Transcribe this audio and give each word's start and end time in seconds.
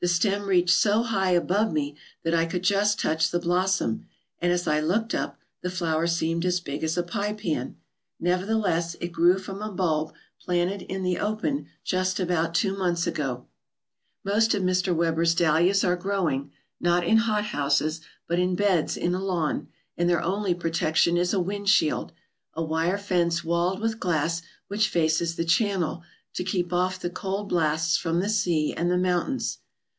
The 0.00 0.06
stem 0.06 0.44
reached 0.46 0.76
so 0.76 1.02
high 1.02 1.32
above 1.32 1.72
me 1.72 1.96
that 2.22 2.32
I 2.32 2.46
could 2.46 2.62
just 2.62 3.00
touch 3.00 3.32
the 3.32 3.40
blossom, 3.40 4.06
and, 4.38 4.52
as 4.52 4.68
I 4.68 4.78
looked 4.78 5.12
up, 5.12 5.40
the 5.60 5.72
flower 5.72 6.06
seemed 6.06 6.44
as 6.44 6.60
big 6.60 6.84
as 6.84 6.96
a 6.96 7.02
pie 7.02 7.32
pan. 7.32 7.76
Nevertheless, 8.20 8.94
it 9.00 9.10
grew 9.10 9.40
from 9.40 9.60
a 9.60 9.72
bulb 9.72 10.12
planted 10.40 10.82
in 10.82 11.02
the 11.02 11.18
open 11.18 11.66
just 11.82 12.20
about 12.20 12.54
two 12.54 12.76
months 12.76 13.08
ago. 13.08 13.46
Most 14.22 14.54
of 14.54 14.62
Mr. 14.62 14.94
Weber's 14.94 15.34
dahlias 15.34 15.82
are 15.82 15.96
growing, 15.96 16.52
not 16.78 17.04
in 17.04 17.16
hot 17.16 17.46
houses, 17.46 18.00
but 18.28 18.38
in 18.38 18.54
beds 18.54 18.96
in 18.96 19.16
a 19.16 19.20
lawn, 19.20 19.66
and 19.96 20.08
their 20.08 20.22
only 20.22 20.54
protection 20.54 21.16
is 21.16 21.34
a 21.34 21.40
windshield, 21.40 22.12
a 22.54 22.62
wire 22.62 22.98
fence 22.98 23.42
walled 23.42 23.80
with 23.80 23.98
glass 23.98 24.42
which 24.68 24.88
faces 24.88 25.34
the 25.34 25.44
channel 25.44 26.04
to 26.34 26.44
keep 26.44 26.72
off 26.72 27.00
the 27.00 27.10
cold 27.10 27.48
blasts 27.48 27.96
from 27.96 28.20
the 28.20 28.28
sea 28.28 28.72
and 28.72 28.92
the 28.92 28.96
mountains. 28.96 29.58